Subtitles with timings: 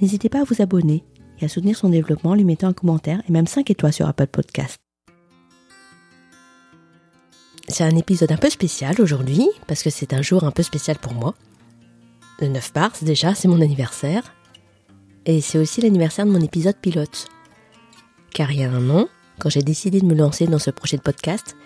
[0.00, 1.04] n'hésitez pas à vous abonner
[1.40, 4.08] et à soutenir son développement en lui mettant un commentaire et même 5 étoiles sur
[4.08, 4.76] Apple Podcast.
[7.68, 10.96] C'est un épisode un peu spécial aujourd'hui, parce que c'est un jour un peu spécial
[10.98, 11.34] pour moi.
[12.40, 14.22] Le 9 mars déjà, c'est mon anniversaire.
[15.24, 17.26] Et c'est aussi l'anniversaire de mon épisode pilote.
[18.32, 19.08] Car il y a un an,
[19.40, 21.56] quand j'ai décidé de me lancer dans ce projet de podcast,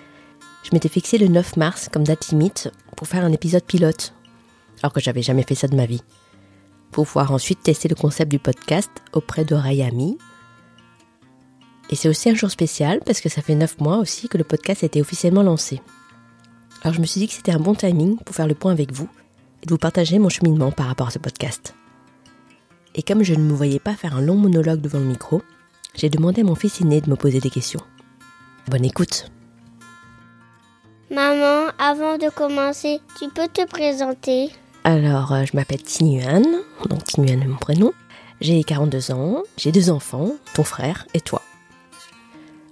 [0.62, 4.15] je m'étais fixé le 9 mars comme date limite pour faire un épisode pilote,
[4.83, 6.03] alors que j'avais jamais fait ça de ma vie.
[6.91, 10.19] Pour pouvoir ensuite tester le concept du podcast auprès d'oreilles amies.
[11.91, 14.45] Et c'est aussi un jour spécial parce que ça fait 9 mois aussi que le
[14.45, 15.81] podcast a été officiellement lancé.
[16.83, 18.93] Alors je me suis dit que c'était un bon timing pour faire le point avec
[18.93, 19.09] vous
[19.63, 21.75] et de vous partager mon cheminement par rapport à ce podcast.
[22.95, 25.43] Et comme je ne me voyais pas faire un long monologue devant le micro,
[25.95, 27.83] j'ai demandé à mon fils aîné de me poser des questions.
[28.69, 29.31] Bonne écoute.
[31.11, 34.50] Maman, avant de commencer, tu peux te présenter?
[34.85, 36.43] Alors, euh, je m'appelle Tinuan,
[36.89, 37.93] donc Tinuan est mon prénom.
[38.41, 41.43] J'ai 42 ans, j'ai deux enfants, ton frère et toi.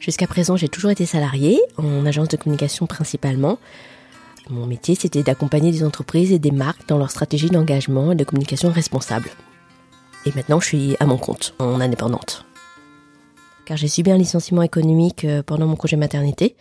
[0.01, 3.59] Jusqu'à présent, j'ai toujours été salariée, en agence de communication principalement.
[4.49, 8.25] Mon métier, c'était d'accompagner des entreprises et des marques dans leur stratégie d'engagement et de
[8.25, 9.29] communication responsable.
[10.25, 12.47] Et maintenant, je suis à mon compte, en indépendante.
[13.67, 16.57] Car j'ai subi un licenciement économique euh, pendant mon congé maternité,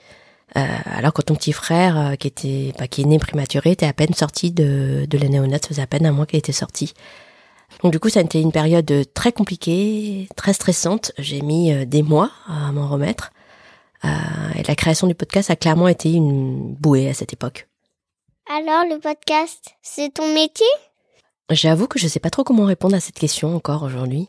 [0.56, 3.94] alors que ton petit frère, euh, qui était, bah, qui est né prématuré, était à
[3.94, 6.94] peine sorti de, de la néonate, ça faisait à peine un mois qu'il était sorti.
[7.84, 11.12] Donc du coup, ça a été une période très compliquée, très stressante.
[11.18, 13.32] J'ai mis euh, des mois à m'en remettre.
[14.06, 14.10] Euh,
[14.56, 17.68] et la création du podcast a clairement été une bouée à cette époque.
[18.50, 20.68] Alors, le podcast, c'est ton métier?
[21.50, 24.28] J'avoue que je sais pas trop comment répondre à cette question encore aujourd'hui.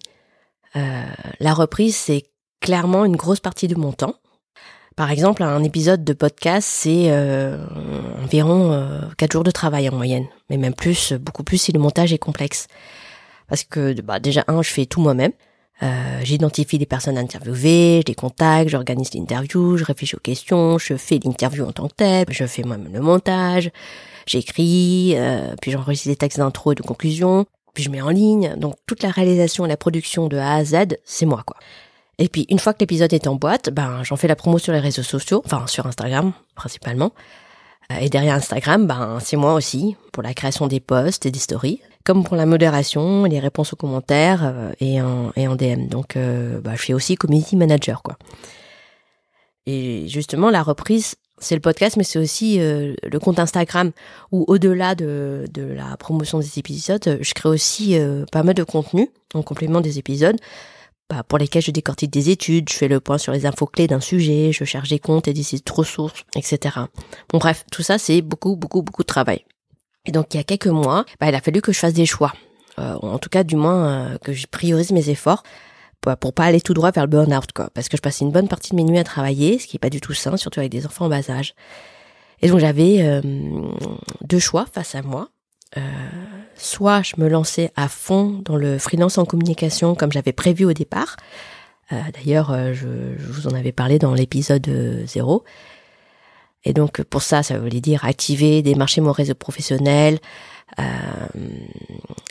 [0.77, 1.03] Euh,
[1.41, 2.25] la reprise, c'est
[2.61, 4.15] clairement une grosse partie de mon temps.
[4.99, 7.57] Par exemple, un épisode de podcast, c'est euh,
[8.21, 11.79] environ euh, 4 jours de travail en moyenne, mais même plus, beaucoup plus si le
[11.79, 12.67] montage est complexe.
[13.47, 15.31] Parce que bah, déjà, un, je fais tout moi-même.
[15.85, 20.79] Euh, J'identifie les personnes à interviewer, je les contacte, j'organise l'interview, je réfléchis aux questions,
[20.79, 23.71] je fais l'interview en tant que telle, je fais moi-même le montage,
[24.27, 28.57] j'écris, euh, puis j'enregistre des textes d'intro et de conclusion, puis je mets en ligne.
[28.57, 31.57] Donc toute la réalisation et la production de A à Z, c'est moi quoi.
[32.19, 34.73] Et puis une fois que l'épisode est en boîte, ben j'en fais la promo sur
[34.73, 37.13] les réseaux sociaux, enfin sur Instagram principalement.
[37.93, 41.39] Euh, Et derrière Instagram, ben c'est moi aussi pour la création des posts et des
[41.39, 45.87] stories, comme pour la modération, les réponses aux commentaires euh, et en DM.
[45.87, 48.17] Donc euh, bah, je suis aussi community manager quoi.
[49.67, 53.93] Et justement la reprise, c'est le podcast, mais c'est aussi le compte Instagram
[54.33, 57.97] où au-delà de la promotion des épisodes, je crée aussi
[58.33, 60.37] pas mal de contenu en complément des épisodes
[61.09, 63.87] bah, pour lesquels je décortique des études, je fais le point sur les infos clés
[63.87, 66.77] d'un sujet, je cherche des comptes et des sites ressources, etc.
[67.31, 69.45] Bon bref, tout ça c'est beaucoup, beaucoup, beaucoup de travail.
[70.05, 72.07] Et donc il y a quelques mois, bah, il a fallu que je fasse des
[72.07, 72.33] choix.
[72.79, 75.43] Euh, en tout cas, du moins, euh, que je priorise mes efforts
[76.01, 77.71] pour, pour pas aller tout droit vers le burn-out, quoi.
[77.75, 79.81] Parce que je passais une bonne partie de mes nuits à travailler, ce qui est
[79.81, 81.55] pas du tout sain, surtout avec des enfants en bas âge.
[82.41, 83.21] Et donc j'avais euh,
[84.23, 85.31] deux choix face à moi.
[85.77, 85.81] Euh,
[86.59, 90.73] soit je me lançais à fond dans le freelance en communication comme j'avais prévu au
[90.75, 91.17] départ.
[91.93, 92.87] Euh, D'ailleurs, euh, je,
[93.19, 95.45] je vous en avais parlé dans l'épisode euh, 0.
[96.65, 100.19] Et donc pour ça, ça voulait dire activer, démarcher mon réseau professionnel.
[100.79, 100.83] euh,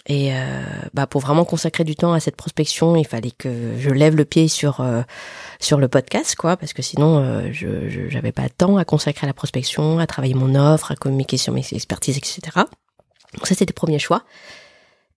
[0.05, 0.61] et euh,
[0.93, 4.25] bah, pour vraiment consacrer du temps à cette prospection, il fallait que je lève le
[4.25, 5.01] pied sur euh,
[5.59, 9.25] sur le podcast, quoi, parce que sinon, euh, je- j'avais pas de temps à consacrer
[9.25, 12.41] à la prospection, à travailler mon offre, à communiquer sur mes expertises, etc.
[13.33, 14.23] Donc ça, c'était le premier choix.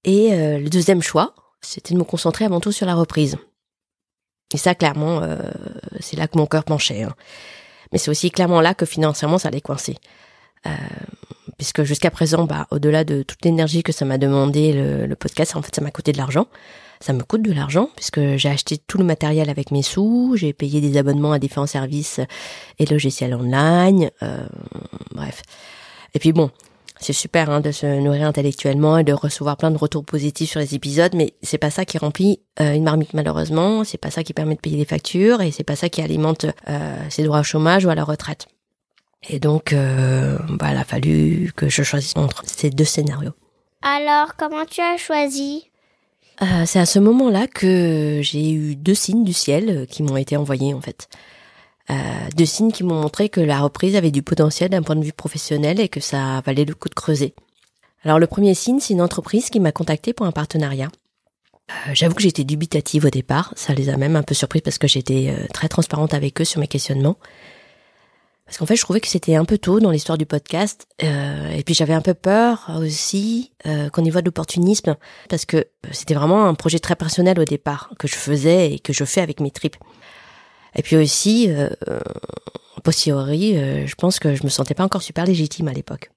[0.04, 3.36] Et euh, le deuxième choix, c'était de me concentrer avant tout sur la reprise.
[4.52, 5.38] Et ça, clairement, euh,
[6.00, 7.02] c'est là que mon cœur penchait.
[7.02, 7.14] hein.
[7.92, 9.96] Mais c'est aussi clairement là que financièrement, ça allait coincer.
[10.66, 10.70] Euh,
[11.56, 15.56] puisque jusqu'à présent, bah, au-delà de toute l'énergie que ça m'a demandé le, le, podcast,
[15.56, 16.46] en fait, ça m'a coûté de l'argent.
[17.02, 20.52] Ça me coûte de l'argent puisque j'ai acheté tout le matériel avec mes sous, j'ai
[20.52, 22.20] payé des abonnements à différents services
[22.78, 24.46] et logiciels online, euh,
[25.12, 25.40] bref.
[26.12, 26.50] Et puis bon,
[27.00, 30.60] c'est super hein, de se nourrir intellectuellement et de recevoir plein de retours positifs sur
[30.60, 34.22] les épisodes, mais c'est pas ça qui remplit euh, une marmite malheureusement, c'est pas ça
[34.22, 37.40] qui permet de payer les factures et c'est pas ça qui alimente euh, ses droits
[37.40, 38.46] au chômage ou à la retraite.
[39.28, 43.32] Et donc, euh, bah, il a fallu que je choisisse entre ces deux scénarios.
[43.82, 45.66] Alors, comment tu as choisi?
[46.64, 50.72] C'est à ce moment-là que j'ai eu deux signes du ciel qui m'ont été envoyés
[50.72, 51.06] en fait.
[51.90, 51.92] Euh,
[52.36, 55.12] deux signes qui m'ont montré que la reprise avait du potentiel d'un point de vue
[55.12, 57.34] professionnel et que ça valait le coup de creuser.
[58.04, 60.88] Alors le premier signe, c'est une entreprise qui m'a contacté pour un partenariat.
[61.70, 64.78] Euh, J'avoue que j'étais dubitative au départ, ça les a même un peu surpris parce
[64.78, 67.16] que j'étais euh, très transparente avec eux sur mes questionnements.
[68.46, 71.50] Parce qu'en fait, je trouvais que c'était un peu tôt dans l'histoire du podcast, euh,
[71.50, 73.52] et puis j'avais un peu peur aussi
[73.92, 74.96] qu'on y voit de l'opportunisme,
[75.28, 78.92] parce que c'était vraiment un projet très personnel au départ que je faisais et que
[78.92, 79.76] je fais avec mes tripes.
[80.74, 81.68] Et puis aussi, euh,
[82.84, 86.10] posteriori, euh, je pense que je me sentais pas encore super légitime à l'époque.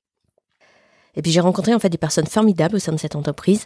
[1.16, 3.64] Et puis j'ai rencontré en fait des personnes formidables au sein de cette entreprise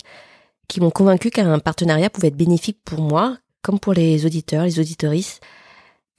[0.68, 4.80] qui m'ont convaincu qu'un partenariat pouvait être bénéfique pour moi, comme pour les auditeurs, les
[4.80, 5.40] auditorices,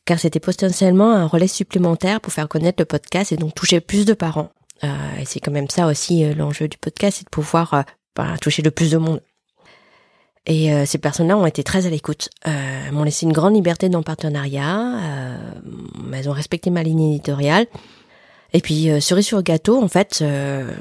[0.04, 4.06] car c'était potentiellement un relais supplémentaire pour faire connaître le podcast et donc toucher plus
[4.06, 4.50] de parents.
[4.84, 7.82] Euh, et c'est quand même ça aussi euh, l'enjeu du podcast, c'est de pouvoir euh,
[8.16, 9.20] bah, toucher le plus de monde.
[10.48, 12.30] Et euh, ces personnes-là ont été très à l'écoute.
[12.46, 14.98] Euh, elles m'ont laissé une grande liberté dans le partenariat.
[15.02, 15.36] Euh,
[16.14, 17.66] elles ont respecté ma ligne éditoriale.
[18.54, 20.72] Et puis, euh, cerise sur gâteau, en fait, euh,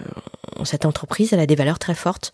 [0.64, 2.32] cette entreprise, elle a des valeurs très fortes,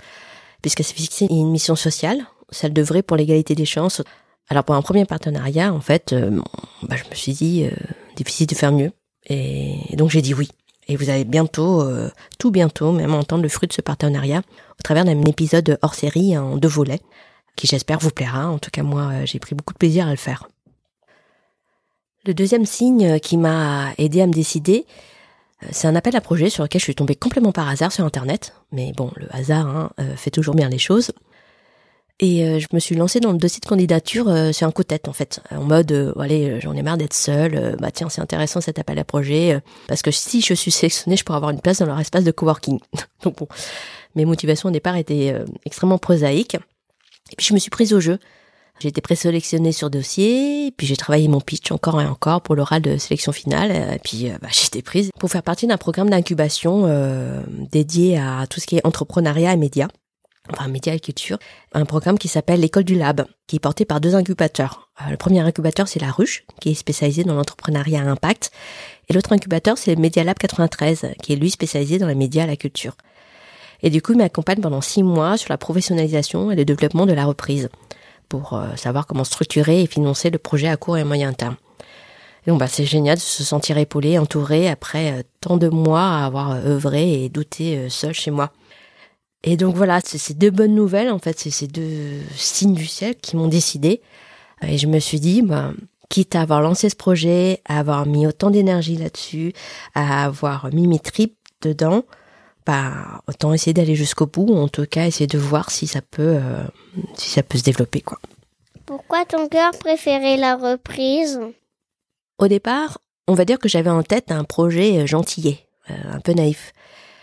[0.62, 2.20] puisqu'elle s'est fixée une mission sociale,
[2.52, 4.04] celle d'œuvrer pour l'égalité des chances.
[4.50, 6.40] Alors, pour un premier partenariat, en fait, euh,
[6.84, 7.68] bah, je me suis dit,
[8.16, 8.92] difficile de faire mieux.
[9.26, 10.50] Et donc, j'ai dit oui.
[10.88, 12.10] Et vous allez bientôt, euh,
[12.40, 16.38] tout bientôt, même entendre le fruit de ce partenariat au travers d'un épisode hors série
[16.38, 17.00] en deux volets,
[17.56, 18.50] qui j'espère vous plaira.
[18.50, 20.48] En tout cas, moi, euh, j'ai pris beaucoup de plaisir à le faire.
[22.26, 24.86] Le deuxième signe qui m'a aidé à me décider,
[25.64, 28.06] euh, c'est un appel à projet sur lequel je suis tombée complètement par hasard sur
[28.06, 28.54] Internet.
[28.72, 31.12] Mais bon, le hasard hein, euh, fait toujours bien les choses.
[32.20, 34.84] Et euh, je me suis lancée dans le dossier de candidature euh, sur un coup
[34.84, 37.76] de tête en fait, en mode euh, allez euh, j'en ai marre d'être seule, euh,
[37.78, 41.18] bah tiens c'est intéressant cet appel à projet euh, parce que si je suis sélectionnée
[41.18, 42.80] je pourrais avoir une place dans leur espace de coworking.
[43.24, 43.48] Donc bon,
[44.16, 46.56] mes motivations au départ étaient euh, extrêmement prosaïques.
[47.32, 48.20] Et puis je me suis prise au jeu.
[48.80, 52.82] J'ai été présélectionnée sur dossier, puis j'ai travaillé mon pitch encore et encore pour l'oral
[52.82, 56.10] de sélection finale, et puis euh, bah, j'ai été prise pour faire partie d'un programme
[56.10, 59.88] d'incubation euh, dédié à tout ce qui est entrepreneuriat et médias
[60.52, 61.38] enfin médias et culture,
[61.74, 64.90] un programme qui s'appelle l'école du lab, qui est porté par deux incubateurs.
[65.02, 68.52] Euh, le premier incubateur, c'est la Ruche, qui est spécialisé dans l'entrepreneuriat à impact,
[69.10, 72.44] et l'autre incubateur, c'est le Media Lab 93, qui est lui spécialisé dans les médias
[72.44, 72.96] et la culture.
[73.82, 77.14] Et du coup, il m'accompagne pendant six mois sur la professionnalisation et le développement de
[77.14, 77.70] la reprise,
[78.28, 81.56] pour euh, savoir comment structurer et financer le projet à court et moyen terme.
[82.48, 86.26] Donc, bah, c'est génial de se sentir épaulé, entouré après euh, tant de mois à
[86.26, 88.52] avoir œuvré et douté seul chez moi.
[89.44, 92.86] Et donc voilà, c'est ces deux bonnes nouvelles, en fait, c'est ces deux signes du
[92.86, 94.02] ciel qui m'ont décidé.
[94.62, 95.74] Et je me suis dit, bah,
[96.10, 99.54] quitte à avoir lancé ce projet, à avoir mis autant d'énergie là-dessus,
[99.96, 102.04] à avoir mis mes tripes dedans,
[102.66, 106.02] bah, autant essayer d'aller jusqu'au bout, ou en tout cas essayer de voir si ça
[106.02, 106.64] peut, euh,
[107.16, 108.20] si ça peut se développer, quoi.
[108.86, 111.40] Pourquoi ton cœur préférait la reprise?
[112.38, 116.20] Au départ, on va dire que j'avais en tête un projet euh, gentillet, euh, un
[116.20, 116.74] peu naïf.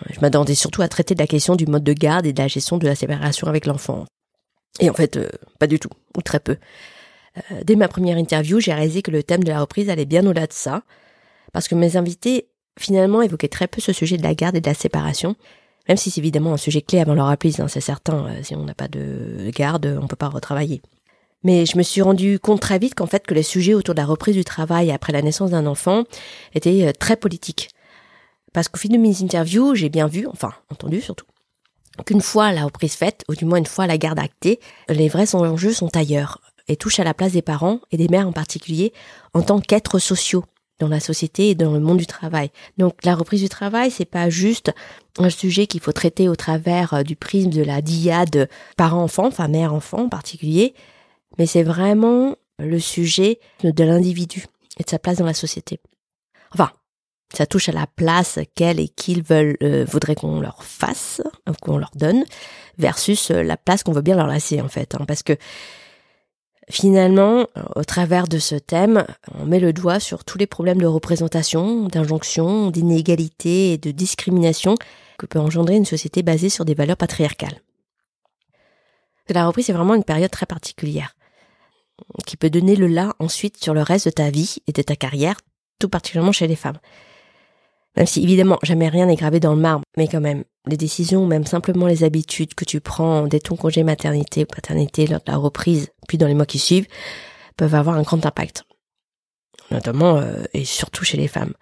[0.08, 2.48] Je m'attendais surtout à traiter de la question du mode de garde et de la
[2.48, 4.06] gestion de la séparation avec l'enfant.
[4.78, 5.28] Et en fait, euh,
[5.58, 6.56] pas du tout, ou très peu.
[7.36, 10.24] Euh, dès ma première interview, j'ai réalisé que le thème de la reprise allait bien
[10.26, 10.82] au-delà de ça,
[11.52, 14.66] parce que mes invités finalement évoquaient très peu ce sujet de la garde et de
[14.66, 15.36] la séparation,
[15.88, 18.54] même si c'est évidemment un sujet clé avant leur reprise, hein, c'est certain, euh, si
[18.54, 20.82] on n'a pas de garde, on peut pas retravailler.
[21.42, 24.00] Mais je me suis rendu compte très vite qu'en fait que les sujets autour de
[24.00, 26.04] la reprise du travail après la naissance d'un enfant
[26.54, 27.70] étaient très politiques.
[28.52, 31.26] Parce qu'au fil de mes interviews, j'ai bien vu, enfin entendu surtout,
[32.04, 35.34] qu'une fois la reprise faite, ou du moins une fois la garde actée, les vrais
[35.34, 38.92] enjeux sont ailleurs et touchent à la place des parents et des mères en particulier
[39.34, 40.44] en tant qu'êtres sociaux
[40.78, 42.50] dans la société et dans le monde du travail.
[42.78, 44.72] Donc la reprise du travail, c'est pas juste
[45.18, 49.48] un sujet qu'il faut traiter au travers euh, du prisme de la diade parent-enfant, enfin
[49.48, 50.74] mère-enfant en particulier,
[51.38, 54.46] mais c'est vraiment le sujet de l'individu
[54.78, 55.80] et de sa place dans la société.
[56.52, 56.70] Enfin,
[57.34, 61.22] ça touche à la place qu'elles et qu'ils veulent euh, voudraient qu'on leur fasse,
[61.60, 62.24] qu'on leur donne,
[62.78, 65.36] versus euh, la place qu'on veut bien leur laisser en fait, hein, parce que
[66.70, 69.04] Finalement, au travers de ce thème,
[69.40, 74.76] on met le doigt sur tous les problèmes de représentation, d'injonction, d'inégalité et de discrimination
[75.18, 77.60] que peut engendrer une société basée sur des valeurs patriarcales.
[79.28, 81.16] La reprise est vraiment une période très particulière
[82.26, 84.96] qui peut donner le là ensuite sur le reste de ta vie et de ta
[84.96, 85.36] carrière,
[85.78, 86.78] tout particulièrement chez les femmes.
[87.96, 91.26] Même si évidemment jamais rien n'est gravé dans le marbre, mais quand même, les décisions,
[91.26, 95.30] même simplement les habitudes que tu prends dès ton congé maternité ou paternité lors de
[95.30, 96.86] la reprise, puis dans les mois qui suivent,
[97.56, 98.64] peuvent avoir un grand impact.
[99.70, 101.54] Notamment euh, et surtout chez les femmes.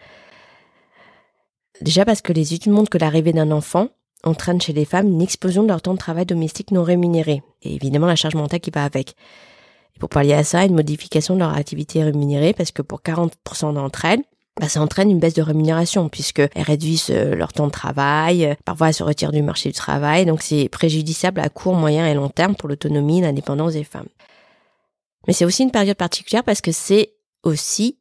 [1.81, 3.89] Déjà parce que les études montrent que l'arrivée d'un enfant
[4.25, 7.75] entraîne chez les femmes une explosion de leur temps de travail domestique non rémunéré, et
[7.75, 9.15] évidemment la charge mentale qui va avec.
[9.97, 13.75] Et pour pallier à ça, une modification de leur activité rémunérée, parce que pour 40%
[13.75, 14.23] d'entre elles,
[14.61, 18.55] bah, ça entraîne une baisse de rémunération puisqu'elles réduisent euh, leur temps de travail, euh,
[18.65, 22.15] parfois elles se retirent du marché du travail, donc c'est préjudiciable à court, moyen et
[22.15, 24.09] long terme pour l'autonomie et l'indépendance des femmes.
[25.27, 27.99] Mais c'est aussi une période particulière parce que c'est aussi,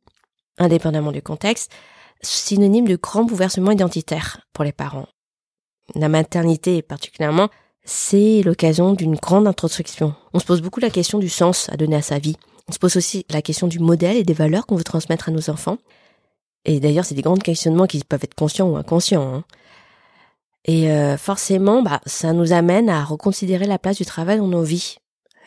[0.58, 1.72] indépendamment du contexte,
[2.22, 5.08] synonyme de grand bouleversement identitaire pour les parents.
[5.96, 7.50] La maternité particulièrement,
[7.84, 10.14] c'est l'occasion d'une grande introspection.
[10.34, 12.36] On se pose beaucoup la question du sens à donner à sa vie.
[12.68, 15.32] On se pose aussi la question du modèle et des valeurs qu'on veut transmettre à
[15.32, 15.78] nos enfants.
[16.68, 19.34] Et d'ailleurs, c'est des grands questionnements qui peuvent être conscients ou inconscients.
[19.34, 19.44] Hein.
[20.66, 24.64] Et euh, forcément, bah, ça nous amène à reconsidérer la place du travail dans nos
[24.64, 24.98] vies,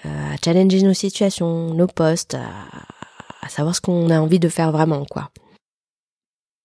[0.06, 4.72] euh, à challenger nos situations, nos postes, à, savoir ce qu'on a envie de faire
[4.72, 5.30] vraiment, quoi.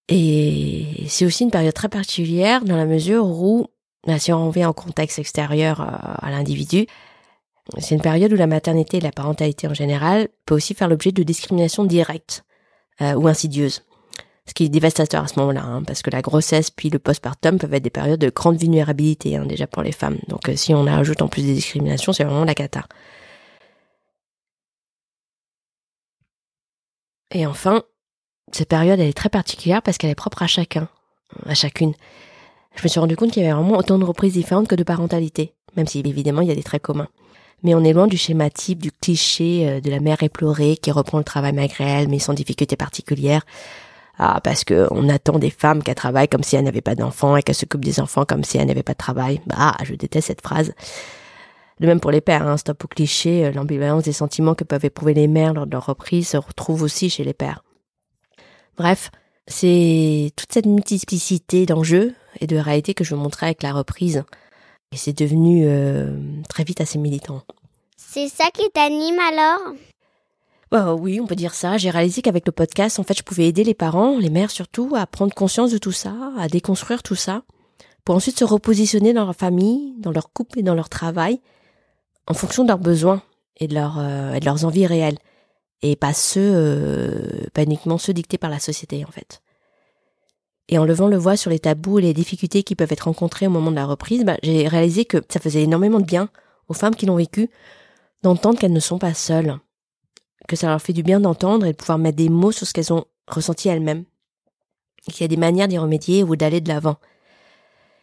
[0.08, 3.68] Et c'est aussi une période très particulière dans la mesure où,
[4.08, 5.86] bah, si on revient en contexte extérieur euh,
[6.22, 6.86] à l'individu,
[7.80, 11.12] c'est une période où la maternité et la parentalité en général peut aussi faire l'objet
[11.12, 12.46] de discrimination directe
[13.02, 13.82] ou insidieuse
[14.48, 17.58] ce qui est dévastateur à ce moment-là, hein, parce que la grossesse puis le postpartum
[17.58, 20.18] peuvent être des périodes de grande vulnérabilité hein, déjà pour les femmes.
[20.28, 22.86] Donc euh, si on ajoute en plus des discriminations, c'est vraiment la cata.
[27.32, 27.84] Et enfin,
[28.52, 30.88] cette période elle est très particulière parce qu'elle est propre à chacun,
[31.46, 31.94] à chacune.
[32.76, 34.84] Je me suis rendu compte qu'il y avait vraiment autant de reprises différentes que de
[34.84, 37.08] parentalité, même si évidemment il y a des traits communs.
[37.64, 40.92] Mais on est loin du schéma type, du cliché euh, de la mère éplorée qui
[40.92, 43.42] reprend le travail malgré elle mais sans difficulté particulière,
[44.18, 47.36] ah, parce que on attend des femmes qu'elles travaillent comme si elles n'avaient pas d'enfants
[47.36, 49.42] et qu'elles s'occupent des enfants comme si elles n'avaient pas de travail.
[49.46, 50.74] Bah, je déteste cette phrase.
[51.80, 54.86] De même pour les pères, hein, stop au cliché, euh, l'ambivalence des sentiments que peuvent
[54.86, 57.64] éprouver les mères lors de leur reprise se retrouve aussi chez les pères.
[58.78, 59.12] Bref,
[59.48, 64.24] c'est toute cette multiplicité d'enjeux et de réalités que je montrais avec la reprise.
[64.94, 66.18] Et c'est devenu euh,
[66.48, 67.42] très vite assez militant.
[67.98, 69.76] C'est ça qui t'anime alors?
[70.72, 71.78] Bah oui, on peut dire ça.
[71.78, 74.94] J'ai réalisé qu'avec le podcast, en fait, je pouvais aider les parents, les mères surtout,
[74.96, 77.44] à prendre conscience de tout ça, à déconstruire tout ça,
[78.04, 81.40] pour ensuite se repositionner dans leur famille, dans leur couple et dans leur travail,
[82.28, 83.22] en fonction de leurs besoins
[83.58, 85.18] et de, euh, leurs envies réelles,
[85.82, 89.42] et pas ceux, euh, pas uniquement ceux dictés par la société, en fait.
[90.68, 93.46] Et en levant le voile sur les tabous et les difficultés qui peuvent être rencontrées
[93.46, 96.30] au moment de la reprise, bah, j'ai réalisé que ça faisait énormément de bien
[96.70, 97.50] aux femmes qui l'ont vécu
[98.24, 99.60] d'entendre qu'elles ne sont pas seules
[100.48, 102.74] que ça leur fait du bien d'entendre et de pouvoir mettre des mots sur ce
[102.74, 104.06] qu'elles ont ressenti elles-mêmes.
[105.08, 106.98] Qu'il y a des manières d'y remédier ou d'aller de l'avant.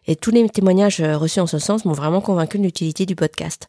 [0.07, 3.15] Et tous les témoignages euh, reçus en ce sens m'ont vraiment convaincu de l'utilité du
[3.15, 3.69] podcast.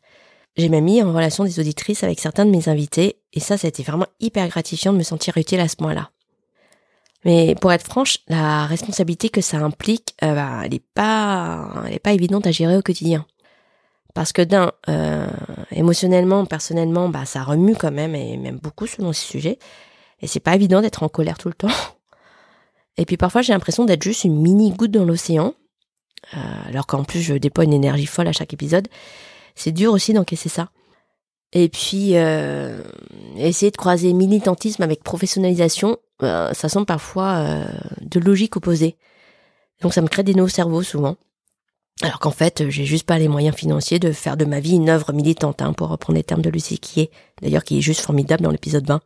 [0.55, 3.67] J'ai même mis en relation des auditrices avec certains de mes invités, et ça, ça
[3.67, 6.11] a été vraiment hyper gratifiant de me sentir utile à ce point-là.
[7.25, 11.93] Mais pour être franche, la responsabilité que ça implique, euh, bah, elle est pas, elle
[11.93, 13.25] est pas évidente à gérer au quotidien.
[14.13, 15.27] Parce que d'un, euh,
[15.71, 19.59] émotionnellement, personnellement, bah ça remue quand même et même beaucoup selon ces sujets.
[20.21, 21.67] Et c'est pas évident d'être en colère tout le temps.
[22.97, 25.55] Et puis parfois j'ai l'impression d'être juste une mini goutte dans l'océan,
[26.35, 28.87] euh, alors qu'en plus je déploie une énergie folle à chaque épisode.
[29.55, 30.69] C'est dur aussi d'encaisser ça.
[31.51, 32.83] Et puis euh,
[33.35, 37.65] essayer de croiser militantisme avec professionnalisation, euh, ça semble parfois
[38.01, 38.95] de logique opposée.
[39.81, 41.17] Donc ça me crée des nœuds au cerveau souvent.
[42.01, 44.89] Alors qu'en fait, j'ai juste pas les moyens financiers de faire de ma vie une
[44.89, 48.01] œuvre militante, hein, pour reprendre les termes de Lucie qui est, d'ailleurs qui est juste
[48.01, 49.01] formidable dans l'épisode 20.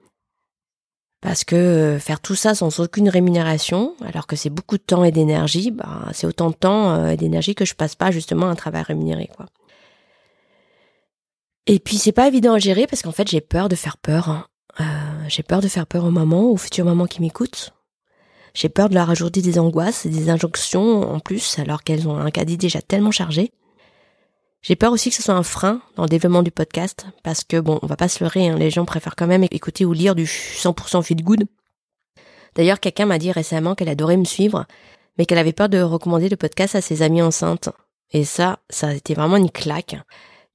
[1.21, 5.03] Parce que euh, faire tout ça sans aucune rémunération, alors que c'est beaucoup de temps
[5.03, 8.47] et d'énergie, bah, c'est autant de temps euh, et d'énergie que je passe pas justement
[8.47, 9.47] à un travail rémunéré, quoi.
[11.65, 14.29] Et puis c'est pas évident à gérer parce qu'en fait j'ai peur de faire peur.
[14.29, 14.47] Hein.
[14.79, 14.83] Euh,
[15.27, 17.73] j'ai peur de faire peur aux mamans, aux futures mamans qui m'écoutent.
[18.57, 22.17] J'ai peur de leur ajouter des angoisses et des injonctions en plus, alors qu'elles ont
[22.17, 23.51] un caddie déjà tellement chargé.
[24.63, 27.59] J'ai peur aussi que ce soit un frein dans le développement du podcast, parce que
[27.59, 30.15] bon, on va pas se leurrer, hein, les gens préfèrent quand même écouter ou lire
[30.15, 31.43] du 100% feel good.
[32.55, 34.65] D'ailleurs, quelqu'un m'a dit récemment qu'elle adorait me suivre,
[35.19, 37.69] mais qu'elle avait peur de recommander le podcast à ses amies enceintes.
[38.09, 39.97] Et ça, ça a été vraiment une claque.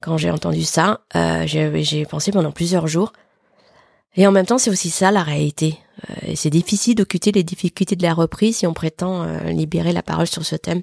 [0.01, 3.13] Quand j'ai entendu ça, euh, j'ai pensé pendant plusieurs jours,
[4.17, 5.79] Et en même temps, c'est aussi ça la réalité.
[6.09, 9.93] Euh, et c'est difficile d'occulter les difficultés de la reprise si on prétend euh, libérer
[9.93, 10.81] la parole sur ce thème.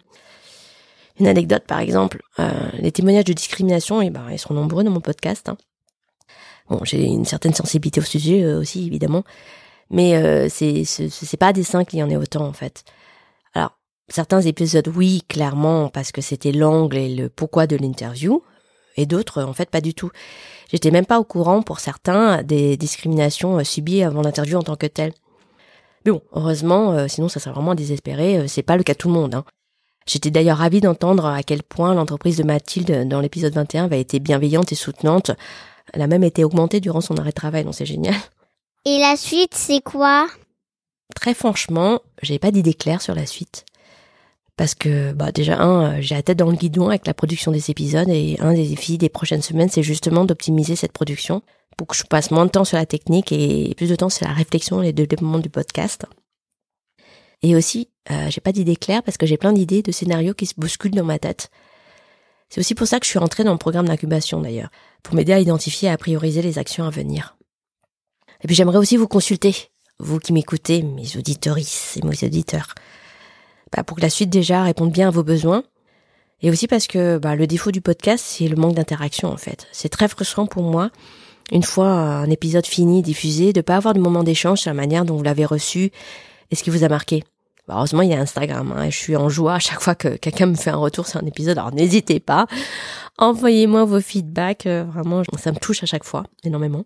[1.18, 4.84] Une anecdote, par exemple, euh, les témoignages de discrimination, et eh ben, ils sont nombreux
[4.84, 5.48] dans mon podcast.
[5.48, 5.58] Hein.
[6.68, 9.24] Bon, j'ai une certaine sensibilité au sujet aussi, évidemment,
[9.90, 12.84] mais c'est c'est pas des cinq qu'il y en ait autant en fait.
[13.54, 13.76] Alors,
[14.08, 18.44] certains épisodes, oui, clairement, parce que c'était l'angle et le pourquoi de l'interview,
[19.00, 20.10] et d'autres, en fait, pas du tout.
[20.70, 24.76] J'étais même pas au courant, pour certains, des discriminations euh, subies avant l'interview en tant
[24.76, 25.12] que telle.
[26.04, 28.98] Mais bon, heureusement, euh, sinon ça serait vraiment désespéré, euh, c'est pas le cas de
[28.98, 29.34] tout le monde.
[29.34, 29.44] Hein.
[30.06, 34.18] J'étais d'ailleurs ravie d'entendre à quel point l'entreprise de Mathilde dans l'épisode 21 avait été
[34.18, 35.32] bienveillante et soutenante.
[35.92, 38.14] Elle a même été augmentée durant son arrêt de travail, donc c'est génial.
[38.86, 40.26] Et la suite, c'est quoi?
[41.14, 43.64] Très franchement, j'ai pas d'idée claire sur la suite
[44.60, 47.50] parce que bah déjà un, euh, j'ai la tête dans le guidon avec la production
[47.50, 51.40] des épisodes et un des défis des prochaines semaines, c'est justement d'optimiser cette production
[51.78, 54.26] pour que je passe moins de temps sur la technique et plus de temps sur
[54.26, 56.04] la réflexion et le développement du podcast.
[57.40, 60.44] Et aussi, euh, j'ai pas d'idée claire parce que j'ai plein d'idées de scénarios qui
[60.44, 61.48] se bousculent dans ma tête.
[62.50, 64.68] C'est aussi pour ça que je suis rentrée dans le programme d'incubation d'ailleurs,
[65.02, 67.38] pour m'aider à identifier et à prioriser les actions à venir.
[68.44, 69.54] Et puis j'aimerais aussi vous consulter,
[69.98, 72.74] vous qui m'écoutez, mes auditorices et mes auditeurs.
[73.74, 75.62] Bah, pour que la suite déjà réponde bien à vos besoins.
[76.42, 79.66] Et aussi parce que bah, le défaut du podcast, c'est le manque d'interaction en fait.
[79.72, 80.90] C'est très frustrant pour moi,
[81.52, 85.04] une fois un épisode fini, diffusé, de pas avoir de moment d'échange sur la manière
[85.04, 85.90] dont vous l'avez reçu
[86.50, 87.24] et ce qui vous a marqué.
[87.68, 88.72] Bah, heureusement, il y a Instagram.
[88.76, 91.20] Hein, je suis en joie à chaque fois que quelqu'un me fait un retour sur
[91.20, 91.58] un épisode.
[91.58, 92.46] Alors n'hésitez pas,
[93.18, 94.66] envoyez-moi vos feedbacks.
[94.66, 96.84] Euh, vraiment, ça me touche à chaque fois énormément.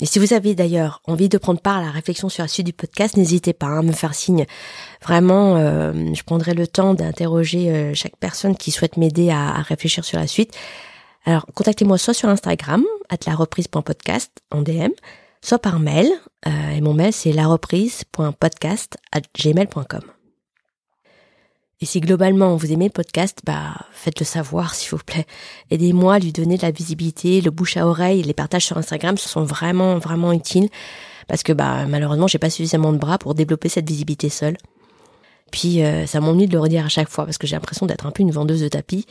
[0.00, 2.66] Et si vous avez d'ailleurs envie de prendre part à la réflexion sur la suite
[2.66, 4.46] du podcast, n'hésitez pas à me faire signe.
[5.02, 10.04] Vraiment, euh, je prendrai le temps d'interroger euh, chaque personne qui souhaite m'aider à, réfléchir
[10.04, 10.56] sur la suite.
[11.26, 14.92] Alors, contactez-moi soit sur Instagram, at la reprise.podcast en DM,
[15.42, 16.10] soit par mail.
[16.46, 18.96] Euh, et mon mail, c'est la reprise.podcast
[19.38, 20.02] gmail.com.
[21.82, 25.26] Et si globalement vous aimez le podcast, bah faites-le savoir s'il vous plaît.
[25.72, 29.18] Aidez-moi à lui donner de la visibilité, le bouche à oreille, les partages sur Instagram
[29.18, 30.68] ce sont vraiment vraiment utiles
[31.26, 34.56] parce que bah malheureusement j'ai pas suffisamment de bras pour développer cette visibilité seule.
[35.50, 38.06] Puis euh, ça m'ennuie de le redire à chaque fois parce que j'ai l'impression d'être
[38.06, 39.04] un peu une vendeuse de tapis.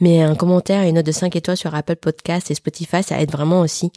[0.00, 3.20] Mais un commentaire et une note de 5 étoiles sur Apple Podcast et Spotify, ça
[3.20, 3.92] aide vraiment aussi.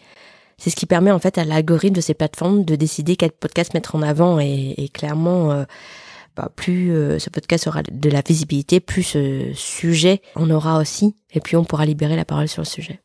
[0.57, 3.73] C'est ce qui permet en fait à l'algorithme de ces plateformes de décider quel podcast
[3.73, 5.63] mettre en avant et, clairement euh,
[6.35, 11.15] bah, plus euh, ce podcast aura de la visibilité, plus ce sujet en aura aussi,
[11.31, 12.99] et puis on pourra libérer la parole sur le sujet.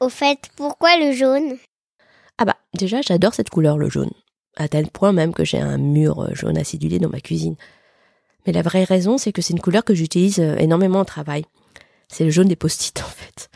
[0.00, 1.56] Au fait, pourquoi le jaune?
[2.38, 4.10] Ah bah déjà j'adore cette couleur, le jaune,
[4.56, 7.56] à tel point même que j'ai un mur euh, jaune acidulé dans ma cuisine.
[8.46, 11.44] Mais la vraie raison, c'est que c'est une couleur que j'utilise euh, énormément au travail.
[12.08, 13.48] C'est le jaune des post-it en fait.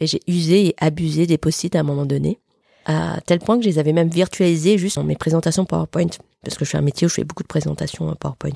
[0.00, 2.40] Et j'ai usé et abusé des post-it à un moment donné
[2.84, 6.10] à tel point que je les avais même virtualisés juste dans mes présentations PowerPoint,
[6.42, 8.50] parce que je fais un métier où je fais beaucoup de présentations PowerPoint.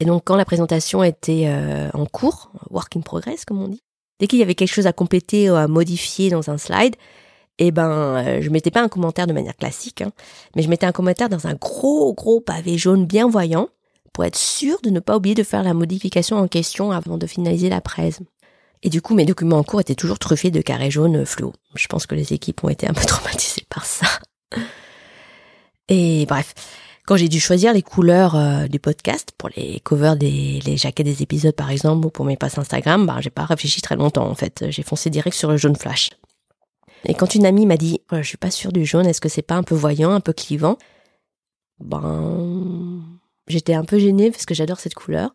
[0.00, 3.82] Et donc quand la présentation était euh, en cours, work in progress comme on dit,
[4.20, 6.94] dès qu'il y avait quelque chose à compléter ou à modifier dans un slide,
[7.58, 10.12] eh ben euh, je mettais pas un commentaire de manière classique, hein,
[10.54, 13.68] mais je mettais un commentaire dans un gros gros pavé jaune bien voyant
[14.12, 17.26] pour être sûr de ne pas oublier de faire la modification en question avant de
[17.26, 18.20] finaliser la presse.
[18.82, 21.52] Et du coup, mes documents en cours étaient toujours truffés de carrés jaunes fluo.
[21.74, 24.06] Je pense que les équipes ont été un peu traumatisées par ça.
[25.88, 26.54] Et bref,
[27.08, 31.22] quand j'ai dû choisir les couleurs euh, du podcast pour les covers des jaquettes des
[31.22, 34.34] épisodes par exemple ou pour mes passes Instagram, bah j'ai pas réfléchi très longtemps en
[34.34, 34.66] fait.
[34.68, 36.10] J'ai foncé direct sur le jaune flash.
[37.06, 39.40] Et quand une amie m'a dit je suis pas sûre du jaune, est-ce que c'est
[39.40, 40.76] pas un peu voyant, un peu clivant?
[41.80, 43.02] Ben
[43.46, 45.34] j'étais un peu gênée parce que j'adore cette couleur.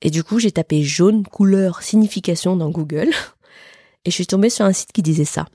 [0.00, 3.10] Et du coup, j'ai tapé jaune couleur signification dans Google
[4.04, 5.46] et je suis tombée sur un site qui disait ça.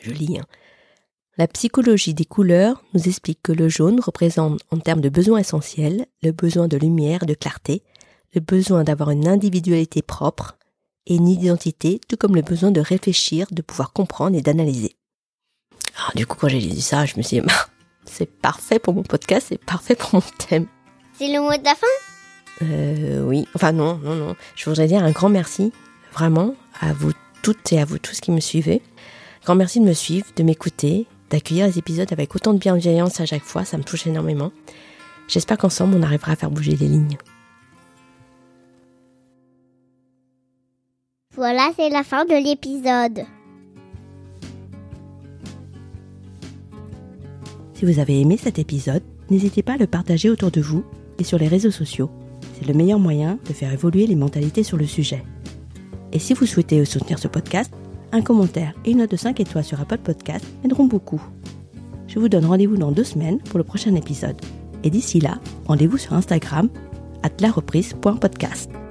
[0.00, 0.40] Je lis.
[0.40, 0.46] Hein.
[1.36, 6.06] La psychologie des couleurs nous explique que le jaune représente en termes de besoins essentiels
[6.22, 7.82] le besoin de lumière, de clarté,
[8.34, 10.56] le besoin d'avoir une individualité propre
[11.06, 14.94] et une identité, tout comme le besoin de réfléchir, de pouvoir comprendre et d'analyser.
[15.98, 17.66] Alors du coup, quand j'ai lu ça, je me suis dit, bah,
[18.04, 20.66] c'est parfait pour mon podcast, c'est parfait pour mon thème.
[21.18, 22.62] C'est le mot de la fin?
[22.62, 24.36] Euh, oui, enfin non, non, non.
[24.54, 25.72] Je voudrais dire un grand merci,
[26.12, 28.82] vraiment, à vous toutes et à vous tous qui me suivez.
[29.44, 33.26] Grand merci de me suivre, de m'écouter, d'accueillir les épisodes avec autant de bienveillance à
[33.26, 34.52] chaque fois, ça me touche énormément.
[35.28, 37.18] J'espère qu'ensemble on arrivera à faire bouger les lignes.
[41.34, 43.26] Voilà, c'est la fin de l'épisode.
[47.74, 50.84] Si vous avez aimé cet épisode, n'hésitez pas à le partager autour de vous
[51.18, 52.10] et sur les réseaux sociaux
[52.54, 55.22] c'est le meilleur moyen de faire évoluer les mentalités sur le sujet.
[56.12, 57.72] Et si vous souhaitez soutenir ce podcast,
[58.14, 61.20] un commentaire et une note de 5 étoiles sur Apple Podcast m'aideront beaucoup.
[62.06, 64.40] Je vous donne rendez-vous dans deux semaines pour le prochain épisode.
[64.84, 66.68] Et d'ici là, rendez-vous sur Instagram,
[67.22, 68.83] at.